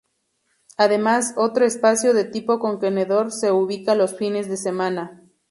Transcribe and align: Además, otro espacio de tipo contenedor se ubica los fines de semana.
Además, 0.77 1.35
otro 1.37 1.63
espacio 1.63 2.15
de 2.15 2.23
tipo 2.25 2.57
contenedor 2.57 3.31
se 3.31 3.51
ubica 3.51 3.93
los 3.93 4.17
fines 4.17 4.49
de 4.49 4.57
semana. 4.57 5.21